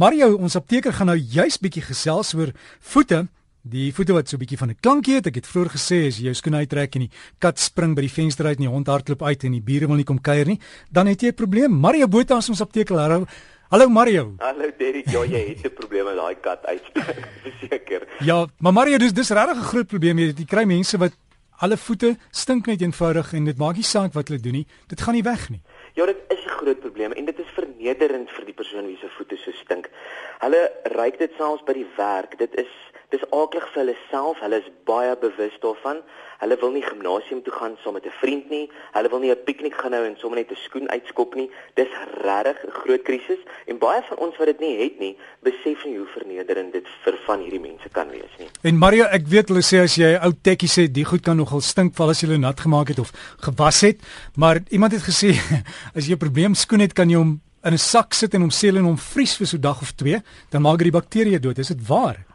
Mario, 0.00 0.30
ons 0.40 0.54
apteker 0.56 0.94
gaan 0.96 1.10
nou 1.10 1.16
juis 1.18 1.58
bietjie 1.60 1.82
gesels 1.84 2.30
oor 2.32 2.54
voete. 2.92 3.26
Die 3.68 3.90
voete 3.92 4.14
wat 4.16 4.30
so 4.30 4.36
'n 4.36 4.40
bietjie 4.40 4.56
van 4.56 4.70
'n 4.70 4.78
klankie 4.80 5.16
het. 5.16 5.26
Ek 5.26 5.34
het 5.34 5.46
vroeër 5.46 5.70
gesê 5.76 6.06
as 6.08 6.16
jy 6.16 6.24
jou 6.24 6.34
skoene 6.34 6.64
uittrek 6.64 6.94
en 6.96 7.00
die 7.04 7.10
kat 7.38 7.58
spring 7.58 7.94
by 7.94 8.00
die 8.00 8.14
venster 8.16 8.46
uit 8.46 8.56
en 8.56 8.64
die 8.64 8.74
hond 8.76 8.86
hardloop 8.86 9.22
uit 9.22 9.44
en 9.44 9.52
die 9.52 9.60
bure 9.60 9.86
wil 9.86 9.96
nie 9.96 10.04
kom 10.04 10.18
kuier 10.18 10.46
nie, 10.46 10.58
dan 10.90 11.06
het 11.06 11.20
jy 11.20 11.28
'n 11.28 11.34
probleem. 11.34 11.70
Mario 11.70 12.08
Botha 12.08 12.34
ons 12.34 12.48
ons 12.48 12.60
apteker. 12.62 12.96
Hallo. 12.96 13.26
Hallo 13.70 13.88
Mario. 13.88 14.34
Hallo 14.38 14.70
Derrick. 14.78 15.06
Ja, 15.10 15.22
jy 15.22 15.48
het 15.48 15.66
'n 15.66 15.74
probleem 15.74 16.04
met 16.04 16.16
daai 16.16 16.34
kat 16.40 16.64
uitspring, 16.64 17.26
verseker. 17.44 18.08
Ja, 18.24 18.46
maar 18.58 18.72
Mario, 18.72 18.96
dis 18.96 19.12
dis 19.12 19.28
regtig 19.28 19.56
'n 19.58 19.68
groot 19.68 19.86
probleem. 19.86 20.18
Jy, 20.18 20.32
jy 20.34 20.44
kry 20.46 20.64
mense 20.64 20.96
wat 20.96 21.12
alle 21.58 21.76
voete 21.76 22.16
stink 22.30 22.66
net 22.66 22.80
eenvoudig 22.80 23.34
en 23.34 23.44
dit 23.44 23.58
maak 23.58 23.76
nie 23.76 23.84
saak 23.84 24.14
wat 24.14 24.28
hulle 24.28 24.40
doen 24.40 24.52
nie. 24.52 24.66
Dit 24.88 25.00
gaan 25.00 25.14
nie 25.14 25.22
weg 25.22 25.50
nie. 25.50 25.60
Ja, 26.00 26.06
dit 26.06 26.20
is 26.28 26.44
'n 26.44 26.48
groot 26.48 26.80
probleem 26.80 27.12
en 27.12 27.24
dit 27.24 27.38
is 27.38 27.50
vernederend 27.52 28.30
vir 28.30 28.44
die 28.44 28.54
persoon 28.54 28.86
wie 28.86 28.96
se 28.96 29.08
voete 29.08 29.36
so 29.36 29.52
stink. 29.52 29.88
Hulle 30.38 30.72
ryk 30.82 31.18
dit 31.18 31.32
selfs 31.36 31.64
by 31.64 31.72
die 31.72 31.90
werk. 31.96 32.38
Dit 32.38 32.54
is 32.54 32.72
dis 33.10 33.22
aaklig 33.30 33.66
vir 33.72 33.82
hulle 33.82 33.96
self. 34.10 34.40
Hulle 34.40 34.60
is 34.62 34.68
baie 34.88 35.14
bewus 35.20 35.56
daarvan. 35.62 36.02
Hulle 36.40 36.56
wil 36.60 36.72
nie 36.72 36.82
gimnasium 36.82 37.42
toe 37.44 37.52
gaan 37.52 37.76
saam 37.82 37.94
met 37.94 38.06
'n 38.06 38.16
vriend 38.20 38.50
nie. 38.50 38.70
Hulle 38.92 39.08
wil 39.10 39.20
nie 39.20 39.30
'n 39.30 39.44
piknik 39.44 39.74
gaan 39.74 39.92
hou 39.92 40.04
en 40.04 40.16
sommer 40.16 40.38
net 40.38 40.50
'n 40.50 40.56
skoen 40.56 40.88
uitskop 40.90 41.34
nie. 41.34 41.50
Dis 41.74 41.92
regtig 42.22 42.64
'n 42.64 42.70
groot 42.70 43.02
krisis 43.02 43.40
en 43.66 43.78
baie 43.78 44.02
van 44.08 44.16
ons 44.16 44.36
wat 44.36 44.46
dit 44.46 44.60
nie 44.60 44.82
het 44.82 44.98
nie, 44.98 45.16
besef 45.42 45.84
nie 45.84 45.96
hoe 45.98 46.06
vernederend 46.06 46.72
dit 46.72 46.86
vir 47.04 47.18
van 47.26 47.40
hierdie 47.40 47.60
mense 47.60 47.88
kan 47.88 48.08
wees 48.10 48.34
nie. 48.38 48.48
En 48.62 48.76
Mario, 48.76 49.04
ek 49.04 49.26
weet 49.26 49.48
hulle 49.48 49.62
sê 49.62 49.82
as 49.82 49.94
jy 49.96 50.18
ou 50.22 50.32
tekkies 50.42 50.76
het, 50.76 50.94
die 50.94 51.04
goed 51.04 51.22
kan 51.22 51.36
nogal 51.36 51.60
stink 51.60 51.94
val 51.94 52.08
as 52.08 52.20
jy 52.20 52.28
hulle 52.28 52.38
nat 52.38 52.60
gemaak 52.60 52.88
het 52.88 52.98
of 52.98 53.12
gewas 53.40 53.80
het, 53.80 53.98
maar 54.36 54.58
iemand 54.70 54.92
het 54.92 55.02
gesê 55.02 55.34
as 55.96 56.06
jy 56.06 56.14
'n 56.14 56.24
probleem 56.24 56.54
skoen 56.54 56.80
het, 56.80 56.92
kan 56.92 57.10
jy 57.10 57.16
hom 57.16 57.40
in 57.64 57.72
'n 57.72 57.78
sak 57.78 58.14
sit 58.14 58.34
en 58.34 58.40
hom 58.40 58.50
seël 58.50 58.76
en 58.76 58.84
hom 58.84 58.98
vries 58.98 59.36
vir 59.36 59.46
so 59.46 59.56
'n 59.56 59.60
dag 59.60 59.80
of 59.80 59.92
twee, 59.92 60.22
dan 60.50 60.62
maak 60.62 60.78
dit 60.78 60.92
die 60.92 60.98
bakterieë 61.00 61.40
dood. 61.40 61.58
Is 61.58 61.68
dit 61.68 61.86
waar? 61.86 62.29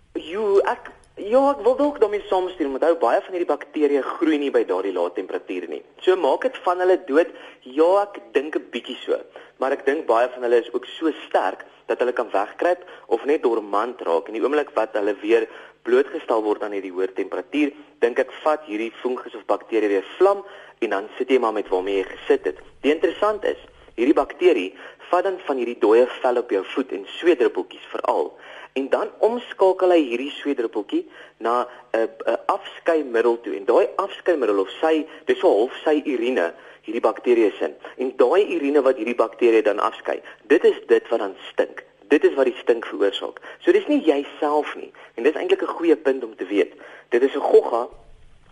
Ja, 1.26 1.40
ek 1.56 1.64
wil 1.66 1.74
dalk 1.74 1.96
daarmee 1.98 2.22
saamstem, 2.30 2.76
want 2.76 2.84
hou 2.86 2.92
baie 3.02 3.18
van 3.26 3.34
hierdie 3.34 3.50
bakterieë 3.50 4.02
groei 4.06 4.38
nie 4.38 4.52
by 4.54 4.62
daardie 4.70 4.92
lae 4.94 5.10
temperature 5.16 5.66
nie. 5.72 5.80
So 6.06 6.14
maak 6.22 6.44
dit 6.46 6.60
van 6.62 6.84
hulle 6.84 7.00
dood. 7.08 7.32
Ja, 7.66 7.88
ek 8.04 8.20
dink 8.36 8.58
'n 8.60 8.68
bietjie 8.70 8.98
so, 9.02 9.18
maar 9.58 9.74
ek 9.74 9.88
dink 9.88 10.06
baie 10.06 10.30
van 10.30 10.46
hulle 10.46 10.62
is 10.62 10.70
ook 10.74 10.86
so 10.86 11.10
sterk 11.26 11.66
dat 11.88 11.98
hulle 11.98 12.14
kan 12.14 12.30
wegkruip 12.30 12.86
of 13.08 13.26
net 13.26 13.42
dormant 13.42 14.02
raak. 14.06 14.28
En 14.28 14.38
die 14.38 14.44
oomblik 14.44 14.70
wat 14.76 14.94
hulle 14.94 15.16
weer 15.24 15.50
blootgestel 15.82 16.44
word 16.44 16.62
aan 16.62 16.78
hierdie 16.78 16.94
hoë 16.94 17.16
temperatuur, 17.18 17.74
dink 18.02 18.20
ek 18.20 18.32
vat 18.44 18.62
hierdie 18.70 18.94
fungus 19.02 19.34
of 19.34 19.46
bakterie 19.48 19.90
weer 19.90 20.06
vlam 20.20 20.46
en 20.82 20.90
dan 20.90 21.10
sit 21.18 21.30
jy 21.30 21.40
maar 21.40 21.54
met 21.54 21.70
waarmee 21.70 22.04
jy 22.04 22.06
gesit 22.06 22.46
het. 22.46 22.58
Die 22.82 22.94
interessant 22.94 23.44
is, 23.44 23.58
hierdie 23.96 24.18
bakterie 24.18 24.74
vat 25.10 25.24
dan 25.24 25.40
van 25.48 25.58
hierdie 25.62 25.80
dooie 25.80 26.08
vel 26.22 26.42
op 26.42 26.52
jou 26.52 26.64
voet 26.74 26.92
en 26.92 27.06
sweetdruppeltjies 27.18 27.88
veral. 27.94 28.34
En 28.76 28.90
dan 28.90 29.12
omskakel 29.24 29.94
hy 29.96 30.02
hierdie 30.04 30.32
sweetdruppeltjie 30.36 31.06
na 31.38 31.68
'n 31.94 32.10
'n 32.28 32.38
afskeimiddel 32.46 33.42
toe. 33.42 33.56
En 33.56 33.66
daai 33.66 33.88
afskeimiddel 33.96 34.60
of 34.60 34.70
sy 34.82 35.08
dis 35.26 35.40
so 35.40 35.48
half 35.48 35.76
sy 35.84 36.02
urine 36.06 36.54
hierdie 36.86 37.02
bakterieë 37.02 37.52
sin 37.58 37.74
en 37.98 38.14
daai 38.18 38.46
urine 38.56 38.82
wat 38.86 38.98
hierdie 38.98 39.18
bakterieë 39.18 39.66
dan 39.66 39.80
afskei 39.80 40.22
dit 40.48 40.64
is 40.64 40.78
dit 40.88 41.08
wat 41.10 41.20
dan 41.20 41.36
stink. 41.52 41.84
Dit 42.08 42.24
is 42.24 42.36
wat 42.38 42.46
die 42.46 42.58
stink 42.62 42.86
veroorsaak. 42.86 43.42
So 43.60 43.72
dis 43.72 43.88
nie 43.88 44.02
jouself 44.06 44.76
nie. 44.76 44.92
En 45.16 45.24
dis 45.24 45.36
eintlik 45.36 45.62
'n 45.62 45.76
goeie 45.78 45.96
punt 45.96 46.24
om 46.24 46.36
te 46.36 46.46
weet. 46.46 46.74
Dit 47.10 47.22
is 47.22 47.36
'n 47.36 47.40
gogga 47.52 47.88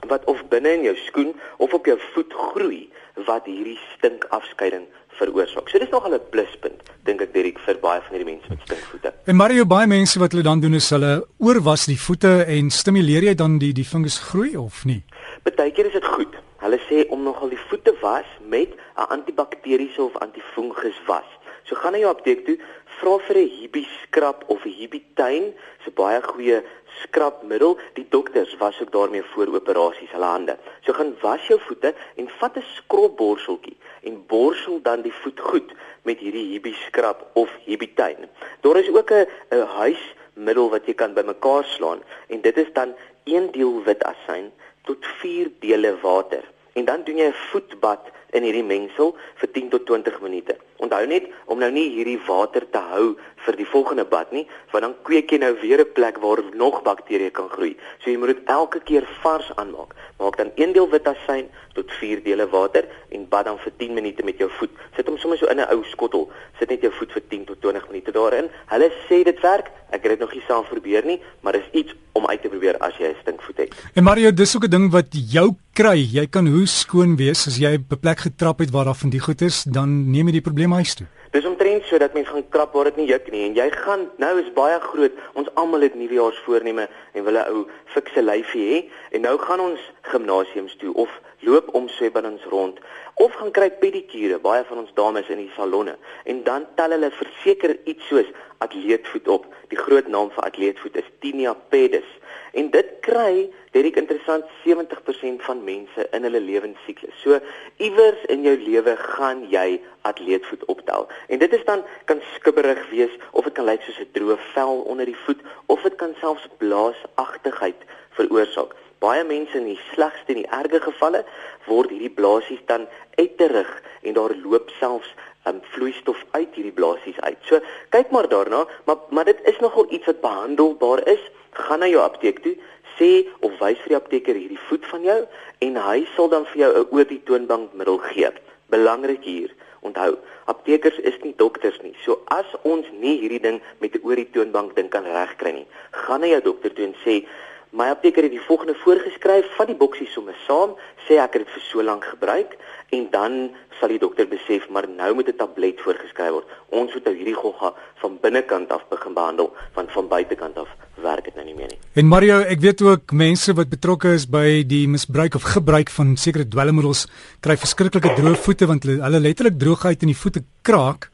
wat 0.07 0.25
of 0.25 0.47
binne 0.49 0.71
in 0.73 0.83
jou 0.83 0.95
skoen 0.95 1.35
of 1.57 1.73
op 1.73 1.85
jou 1.85 1.99
voet 2.13 2.33
groei 2.33 2.89
wat 3.27 3.45
hierdie 3.45 3.79
stinkafskeiding 3.97 4.85
veroorsaak. 5.19 5.69
So 5.69 5.79
dis 5.79 5.89
nog 5.89 6.07
'n 6.07 6.19
pluspunt 6.29 6.81
dink 7.03 7.21
ek 7.21 7.33
Derek 7.33 7.59
vir 7.59 7.77
baie 7.79 8.01
van 8.01 8.15
hierdie 8.15 8.31
mense 8.33 8.49
met 8.49 8.59
stinkvoete. 8.65 9.13
En 9.25 9.35
Mario 9.35 9.65
baie 9.65 9.87
mense 9.87 10.19
wat 10.19 10.31
hulle 10.31 10.43
dan 10.43 10.59
doen 10.59 10.73
is 10.73 10.89
hulle 10.89 11.27
oorwas 11.37 11.85
die 11.85 11.99
voete 11.99 12.43
en 12.43 12.69
stimuleer 12.69 13.23
jy 13.23 13.35
dan 13.35 13.57
die 13.57 13.73
die 13.73 13.87
vingers 13.87 14.19
groei 14.19 14.57
of 14.57 14.85
nie? 14.85 15.03
Partykeer 15.43 15.85
is 15.85 15.93
dit 15.93 16.05
goed. 16.05 16.33
Hulle 16.63 16.79
sê 16.89 17.07
om 17.09 17.23
nogal 17.23 17.49
die 17.49 17.63
voete 17.69 17.93
was 18.01 18.25
met 18.47 18.69
'n 18.97 19.09
antibakteriese 19.09 20.01
of 20.01 20.17
antifungus 20.17 20.99
was. 21.05 21.29
So 21.63 21.75
gaan 21.75 21.95
na 21.95 21.99
jou 21.99 22.11
apteek 22.11 22.45
toe, 22.45 22.57
vra 22.99 23.17
vir 23.27 23.37
'n 23.37 23.49
hibi 23.49 23.83
skrap 24.01 24.43
of 24.47 24.65
'n 24.65 24.75
hibi 24.79 25.03
tuin, 25.15 25.53
so 25.83 25.91
baie 25.91 26.21
goeie 26.21 26.63
skrapmiddel. 27.03 27.77
Die 27.93 28.05
dokters 28.09 28.57
was 28.57 28.81
ook 28.81 28.91
daarmee 28.91 29.23
voor 29.23 29.47
operasies 29.47 30.11
hulle 30.11 30.25
hande. 30.35 30.57
So 30.81 30.93
gaan 30.93 31.15
was 31.21 31.47
jou 31.47 31.59
voete 31.59 31.93
en 32.15 32.29
vat 32.39 32.57
'n 32.57 32.65
skropborseltjie 32.75 33.77
en 34.03 34.23
borsel 34.27 34.81
dan 34.81 35.01
die 35.01 35.13
voet 35.21 35.39
goed 35.39 35.71
met 36.03 36.19
hierdie 36.19 36.51
hibi 36.51 36.73
skrap 36.87 37.29
of 37.33 37.49
hibi 37.65 37.93
tuin. 37.93 38.29
Daar 38.61 38.77
is 38.77 38.89
ook 38.89 39.11
'n 39.11 39.27
'n 39.51 39.67
huismiddel 39.79 40.69
wat 40.69 40.85
jy 40.85 40.93
kan 40.93 41.13
bymekaar 41.13 41.63
slaan 41.63 42.03
en 42.27 42.41
dit 42.41 42.57
is 42.57 42.73
dan 42.73 42.95
1 43.23 43.51
deel 43.51 43.83
wit 43.83 44.03
asyn 44.03 44.51
tot 44.83 45.05
4 45.21 45.51
dele 45.59 45.95
water. 46.01 46.43
En 46.73 46.85
dan 46.85 47.03
doen 47.03 47.17
jy 47.17 47.27
'n 47.29 47.41
voetbad 47.51 48.01
in 48.33 48.43
hierdie 48.43 48.65
mengsel 48.65 49.13
vir 49.39 49.51
10 49.51 49.69
tot 49.69 49.85
20 49.85 50.21
minute. 50.21 50.55
Onthou 50.81 51.05
net 51.05 51.27
om 51.45 51.59
nou 51.61 51.69
nie 51.71 51.85
hierdie 51.93 52.19
water 52.27 52.65
te 52.69 52.81
hou 52.91 53.13
vir 53.45 53.57
die 53.59 53.67
volgende 53.67 54.05
bad 54.09 54.31
nie, 54.31 54.47
want 54.71 54.83
dan 54.83 54.95
kweek 55.07 55.31
jy 55.31 55.37
nou 55.43 55.53
weer 55.61 55.83
'n 55.83 55.93
plek 55.93 56.17
waar 56.17 56.41
nog 56.53 56.81
bakterieë 56.81 57.31
kan 57.31 57.49
groei. 57.49 57.77
So 57.99 58.09
jy 58.09 58.17
moet 58.17 58.33
dit 58.33 58.43
elke 58.45 58.79
keer 58.79 59.05
vars 59.21 59.51
aanmaak. 59.55 59.93
Maak 60.19 60.37
dan 60.37 60.51
1 60.55 60.73
deel 60.73 60.89
wit 60.89 61.07
asyn 61.07 61.49
tot 61.73 61.91
4 61.91 62.23
dele 62.23 62.47
water 62.49 62.87
en 63.09 63.29
bad 63.29 63.45
dan 63.45 63.59
vir 63.59 63.71
10 63.77 63.93
minute 63.93 64.23
met 64.23 64.37
jou 64.37 64.49
voet. 64.49 64.71
Sit 64.95 65.07
hom 65.07 65.17
sommer 65.17 65.37
so 65.37 65.45
in 65.45 65.59
'n 65.59 65.69
ou 65.69 65.83
skottel. 65.83 66.31
Sit 66.59 66.69
net 66.69 66.81
jou 66.81 66.91
voet 66.91 67.11
vir 67.11 67.21
10 67.27 67.45
tot 67.45 67.61
20 67.61 67.87
minute 67.87 68.11
daarin. 68.11 68.49
Hulle 68.65 68.91
sê 69.09 69.23
dit 69.23 69.39
werk. 69.39 69.71
Ek 69.93 70.01
het 70.01 70.15
dit 70.15 70.23
nog 70.23 70.33
nie 70.33 70.43
self 70.47 70.69
probeer 70.73 71.05
nie, 71.05 71.19
maar 71.45 71.53
dis 71.53 71.69
iets 71.71 71.93
om 72.17 72.25
uit 72.25 72.41
te 72.41 72.49
probeer 72.49 72.77
as 72.81 72.97
jy 72.97 73.13
'n 73.13 73.21
stinkvoet 73.21 73.57
het. 73.57 73.71
En 73.93 74.03
Mario, 74.03 74.33
dis 74.33 74.55
ook 74.55 74.65
'n 74.65 74.69
ding 74.69 74.91
wat 74.91 75.09
jou 75.11 75.53
kry. 75.73 75.99
Jy 76.11 76.27
kan 76.27 76.47
hoe 76.47 76.65
skoon 76.65 77.15
wees 77.15 77.47
as 77.47 77.57
jy 77.57 77.77
'n 77.77 77.99
plek 78.01 78.19
getrap 78.19 78.59
het 78.59 78.71
waar 78.71 78.85
daar 78.85 79.01
van 79.03 79.09
die 79.09 79.19
goed 79.19 79.41
is, 79.41 79.63
dan 79.63 80.11
neem 80.11 80.27
jy 80.27 80.33
die 80.33 80.41
probleem 80.49 80.71
huis 80.71 80.95
toe. 80.95 81.07
Dis 81.31 81.45
omtrent 81.45 81.83
so 81.83 81.97
dat 81.97 82.13
mense 82.13 82.29
gaan 82.29 82.49
krap 82.49 82.73
waar 82.73 82.83
dit 82.83 82.95
nie 82.95 83.07
juk 83.07 83.31
nie 83.31 83.45
en 83.47 83.55
jy 83.55 83.69
gaan 83.71 84.09
nou 84.17 84.39
is 84.39 84.53
baie 84.53 84.79
groot. 84.79 85.11
Ons 85.33 85.49
almal 85.53 85.81
het 85.81 85.95
nuwejaarsvoorneme 85.95 86.89
en 87.13 87.23
wil 87.23 87.33
'n 87.33 87.47
ou 87.49 87.67
fikse 87.85 88.21
lyfie 88.21 88.67
hê 88.69 88.77
en 89.15 89.21
nou 89.21 89.37
gaan 89.37 89.59
ons 89.59 89.79
gimnasiums 90.01 90.75
toe 90.77 90.93
of 90.93 91.09
loop 91.45 91.73
om 91.77 91.87
swembaddens 91.87 92.43
rond 92.51 92.79
of 93.15 93.33
gaan 93.39 93.51
kry 93.51 93.69
pedikure 93.81 94.39
baie 94.39 94.63
van 94.69 94.83
ons 94.83 94.93
dames 94.97 95.29
in 95.29 95.41
die 95.43 95.51
salonne 95.55 95.97
en 96.23 96.43
dan 96.47 96.65
tel 96.75 96.95
hulle 96.95 97.11
verseker 97.19 97.77
iets 97.83 98.07
soos 98.07 98.31
atleetvoet 98.63 99.27
op. 99.27 99.47
Die 99.71 99.79
groot 99.79 100.07
naam 100.07 100.31
vir 100.33 100.47
atleetvoet 100.47 100.99
is 101.01 101.09
tinea 101.23 101.53
pedis. 101.73 102.07
En 102.53 102.69
dit 102.73 102.91
kry, 103.05 103.49
is 103.73 103.97
interessant 103.99 104.45
70% 104.63 105.41
van 105.47 105.63
mense 105.65 106.05
in 106.13 106.27
hulle 106.27 106.41
lewensiklus. 106.41 107.15
So 107.23 107.39
iewers 107.81 108.21
in 108.33 108.45
jou 108.45 108.55
lewe 108.61 108.95
gaan 109.01 109.43
jy 109.49 109.81
atleetvoet 110.07 110.65
optel. 110.71 111.07
En 111.27 111.41
dit 111.41 111.53
is 111.53 111.65
dan 111.65 111.83
kan 112.05 112.21
skibberig 112.35 112.83
wees 112.91 113.17
of 113.31 113.49
dit 113.49 113.57
kan 113.57 113.65
lyk 113.65 113.81
soos 113.81 113.99
'n 113.99 114.11
droë 114.13 114.37
vel 114.53 114.81
onder 114.81 115.05
die 115.05 115.21
voet 115.25 115.41
of 115.65 115.81
dit 115.81 115.95
kan 115.95 116.15
selfs 116.21 116.47
blaasagtigheid 116.57 117.81
veroorsaak. 118.09 118.82
Baie 119.03 119.23
mense 119.27 119.57
in 119.59 119.67
die 119.67 119.79
slegste 119.91 120.31
en 120.31 120.41
die 120.41 120.51
erge 120.55 120.79
gevalle 120.79 121.25
word 121.67 121.91
hierdie 121.91 122.13
blaasies 122.19 122.61
dan 122.71 122.87
uitterig 123.19 123.71
en 124.01 124.15
daar 124.15 124.35
loop 124.45 124.71
selfs 124.79 125.09
um, 125.49 125.59
vloeistof 125.73 126.21
uit 126.31 126.55
hierdie 126.55 126.75
blaasies 126.77 127.19
uit. 127.19 127.39
So 127.49 127.59
kyk 127.95 128.13
maar 128.15 128.29
daarna, 128.31 128.63
maar 128.87 129.03
maar 129.09 129.27
dit 129.27 129.41
is 129.51 129.59
nogal 129.59 129.89
iets 129.89 130.07
wat 130.11 130.21
behandelbaar 130.21 131.03
is. 131.07 131.23
Gaan 131.53 131.83
na 131.83 131.89
jou 131.91 132.01
apteek 132.01 132.39
toe, 132.45 132.55
sê 132.97 133.09
of 133.45 133.59
wys 133.59 133.81
vir 133.83 133.93
die 133.93 133.99
apteker 133.99 134.39
hierdie 134.39 134.61
voet 134.69 134.87
van 134.93 135.03
jou 135.05 135.19
en 135.67 135.77
hy 135.87 135.99
sal 136.15 136.31
dan 136.31 136.47
vir 136.53 136.63
jou 136.63 136.71
'n 136.79 136.87
oortie 136.95 137.21
toonbankmiddel 137.27 137.99
gee. 138.09 138.31
Belangrik 138.73 139.23
hier, 139.23 139.51
onthou, 139.81 140.17
aptekers 140.45 140.97
is 140.99 141.17
nie 141.23 141.33
dokters 141.37 141.79
nie. 141.83 141.95
So 142.05 142.21
as 142.25 142.45
ons 142.63 142.87
nie 142.91 143.19
hierdie 143.19 143.41
ding 143.41 143.61
met 143.79 143.95
'n 143.95 144.03
oortie 144.03 144.29
toonbank 144.31 144.75
ding 144.75 144.89
kan 144.89 145.03
regkry 145.03 145.51
nie, 145.51 145.67
gaan 145.91 146.19
na 146.21 146.27
jou 146.27 146.41
dokter 146.41 146.73
toe 146.73 146.85
en 146.85 146.95
sê 147.05 147.25
My 147.73 147.87
apteker 147.89 148.21
het 148.21 148.31
die 148.31 148.41
volgende 148.45 148.75
voorgeskryf 148.83 149.47
van 149.57 149.65
die 149.65 149.75
boksie 149.75 150.05
somme 150.05 150.35
saam, 150.45 150.75
sê 151.07 151.15
ek 151.17 151.39
het 151.39 151.41
dit 151.41 151.53
vir 151.55 151.61
so 151.65 151.81
lank 151.81 152.03
gebruik 152.05 152.51
en 152.93 153.07
dan 153.09 153.37
sal 153.79 153.89
die 153.89 153.97
dokter 153.97 154.27
besef 154.29 154.67
maar 154.69 154.85
nou 154.85 155.07
moet 155.17 155.31
'n 155.31 155.37
tablet 155.39 155.81
voorgeskryf 155.81 156.29
word. 156.35 156.51
Ons 156.69 156.93
moet 156.93 157.05
nou 157.05 157.15
hierdie 157.15 157.33
gogga 157.33 157.73
van 158.01 158.19
binnekant 158.21 158.69
af 158.71 158.85
begin 158.89 159.13
behandel 159.13 159.49
want 159.73 159.91
van 159.91 160.07
buitekant 160.07 160.57
af 160.57 160.69
werk 161.01 161.25
dit 161.25 161.35
nou 161.35 161.45
nie 161.45 161.55
meer 161.55 161.67
nie. 161.67 161.79
En 161.93 162.05
Mario, 162.05 162.39
ek 162.39 162.59
weet 162.59 162.81
ook 162.81 163.11
mense 163.11 163.53
wat 163.53 163.69
betrokke 163.69 164.13
is 164.13 164.29
by 164.29 164.63
die 164.67 164.87
misbruik 164.87 165.35
of 165.35 165.41
gebruik 165.41 165.89
van 165.89 166.15
sekere 166.15 166.47
dwelmmiddels 166.47 167.07
kry 167.39 167.57
verskriklike 167.57 168.13
droë 168.13 168.35
voete 168.35 168.65
want 168.65 168.83
hulle, 168.83 169.01
hulle 169.01 169.19
letterlik 169.19 169.57
droog 169.57 169.85
uit 169.85 170.01
en 170.01 170.07
die 170.07 170.21
voete 170.23 170.43
kraak. 170.61 171.09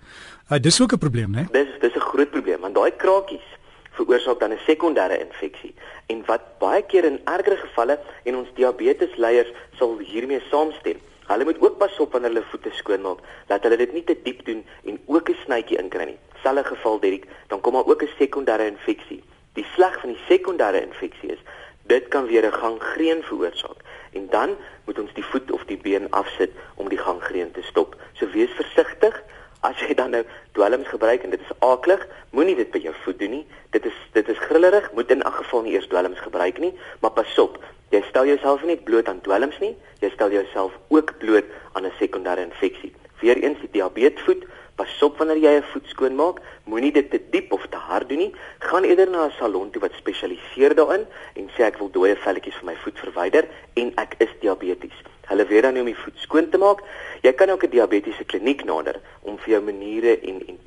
Uh, 0.51 0.59
dis 0.59 0.81
ook 0.81 0.91
'n 0.91 0.97
probleem, 0.97 1.31
né? 1.31 1.47
Dis 1.51 1.71
dis 1.79 1.95
'n 1.95 1.99
groot 2.11 2.31
probleem 2.31 2.59
want 2.59 2.75
daai 2.75 2.91
krakies 2.97 3.47
veroorsaak 3.99 4.39
dan 4.39 4.53
'n 4.53 4.65
sekondêre 4.69 5.19
infeksie 5.19 5.73
en 6.07 6.23
wat 6.25 6.43
baie 6.59 6.83
keer 6.91 7.05
in 7.05 7.21
erger 7.25 7.57
gevalle 7.57 7.99
en 8.23 8.35
ons 8.35 8.53
diabetesleiers 8.53 9.51
sal 9.77 9.97
hiermee 9.97 10.41
saamstem. 10.51 10.97
Hulle 11.27 11.43
moet 11.43 11.61
ook 11.61 11.77
pas 11.77 11.99
op 11.99 12.11
wanneer 12.11 12.33
hulle 12.33 12.51
voete 12.51 12.71
skoon 12.73 13.01
maak 13.01 13.19
dat 13.47 13.63
hulle 13.63 13.77
dit 13.77 13.93
nie 13.93 14.03
te 14.03 14.17
diep 14.23 14.45
doen 14.45 14.65
en 14.85 14.99
ook 15.05 15.29
'n 15.29 15.37
snytjie 15.45 15.77
inkry 15.77 16.05
nie. 16.05 16.19
selfe 16.43 16.63
geval 16.63 16.99
Dirk, 16.99 17.25
dan 17.47 17.61
kom 17.61 17.73
daar 17.73 17.87
ook 17.87 18.03
'n 18.03 18.15
sekondêre 18.19 18.65
infeksie. 18.65 19.23
Die 19.53 19.65
sleg 19.75 19.99
van 19.99 20.09
die 20.09 20.23
sekondêre 20.29 20.81
infeksie 20.81 21.31
is 21.31 21.43
dit 21.83 22.07
kan 22.07 22.25
weer 22.25 22.45
'n 22.45 22.53
gangreen 22.53 23.23
veroorsaak 23.23 23.79
en 24.13 24.27
dan 24.29 24.49
moet 24.85 24.99
ons 24.99 25.13
die 25.13 25.25
voet 25.25 25.51
of 25.51 25.65
die 25.65 25.77
been 25.77 26.11
afsit 26.11 26.51
om 26.75 26.89
die 26.89 26.97
gangreen 26.97 27.51
te 27.51 27.61
stop. 27.61 27.95
So 28.13 28.29
wees 28.29 28.51
versigtig 28.51 29.23
as 29.59 29.79
jy 29.79 29.93
dan 29.93 30.13
nou 30.15 30.23
dwelms 30.55 30.87
gebruik 30.87 31.23
en 31.23 31.33
dit 31.33 31.41
is 31.43 31.55
aaklig, 31.59 32.07
moenie 32.31 32.55
dit 32.55 32.71
by 32.71 32.79
jou 32.83 32.93
voet 33.03 33.19
doen 33.19 33.33
nie. 33.39 33.45
Dit 33.75 33.85
is 33.85 34.39
grillerig, 34.59 34.91
moet 34.93 35.11
in 35.11 35.21
elk 35.23 35.35
geval 35.35 35.61
nie 35.61 35.73
eers 35.73 35.87
dwelms 35.87 36.19
gebruik 36.19 36.59
nie, 36.59 36.73
maar 36.99 37.15
pas 37.15 37.39
op. 37.39 37.57
Jy 37.89 38.01
stel 38.09 38.27
jouself 38.27 38.61
nie 38.61 38.75
net 38.75 38.83
bloot 38.83 39.07
aan 39.07 39.21
dwelms 39.23 39.57
nie, 39.63 39.75
jy 40.03 40.11
stel 40.13 40.31
jouself 40.35 40.75
ook 40.89 41.17
bloot 41.23 41.47
aan 41.73 41.85
'n 41.85 41.95
sekondêre 41.99 42.43
infeksie. 42.43 42.93
Weereens 43.21 43.59
die 43.59 43.71
diabetesvoet 43.71 44.47
Pas 44.79 45.01
op 45.03 45.17
wanneer 45.17 45.37
jy 45.37 45.53
'n 45.57 45.63
voet 45.71 45.87
skoon 45.87 46.15
maak, 46.15 46.37
moenie 46.63 46.91
dit 46.91 47.09
te 47.11 47.19
diep 47.31 47.51
of 47.51 47.67
te 47.69 47.75
hard 47.77 48.09
doen 48.09 48.17
nie. 48.17 48.35
Gaan 48.59 48.83
eerder 48.83 49.09
na 49.09 49.25
'n 49.25 49.31
salon 49.31 49.71
toe 49.71 49.81
wat 49.81 49.91
spesialiseer 49.93 50.75
daarin 50.75 51.05
en 51.35 51.49
sê 51.49 51.63
ek 51.63 51.77
wil 51.77 51.91
dooie 51.91 52.15
velletjies 52.15 52.55
van 52.55 52.65
my 52.65 52.75
voet 52.75 52.99
verwyder 52.99 53.47
en 53.73 53.91
ek 53.95 54.15
is 54.17 54.29
diabetes. 54.39 54.95
Hulle 55.27 55.45
weet 55.45 55.61
dan 55.61 55.71
hoe 55.71 55.79
om 55.79 55.85
die 55.85 56.03
voet 56.03 56.17
skoon 56.17 56.49
te 56.49 56.57
maak. 56.57 56.79
Jy 57.21 57.33
kan 57.33 57.49
ook 57.49 57.63
'n 57.63 57.69
diabetiese 57.69 58.23
kliniek 58.23 58.63
nader 58.63 59.01
om 59.21 59.37
vir 59.37 59.49
jou 59.49 59.61
maniere 59.63 60.19
en 60.19 60.47
en 60.47 60.57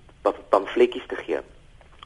pamfletjies 0.49 1.07
te 1.09 1.17
gee 1.17 1.39